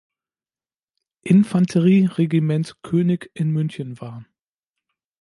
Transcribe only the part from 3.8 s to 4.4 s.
war.